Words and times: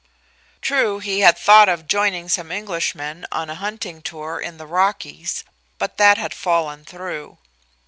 True 0.63 0.97
he 0.97 1.19
had 1.19 1.37
thought 1.37 1.69
of 1.69 1.85
joining 1.85 2.27
some 2.27 2.51
Englishmen 2.51 3.27
on 3.31 3.51
a 3.51 3.61
hunting 3.61 4.01
tour 4.01 4.39
in 4.41 4.57
the 4.57 4.65
Rockies, 4.65 5.43
but 5.77 5.97
that 5.97 6.17
had 6.17 6.33
fallen 6.33 6.83
through. 6.83 7.37